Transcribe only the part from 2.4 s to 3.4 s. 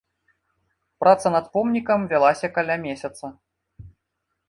каля месяца.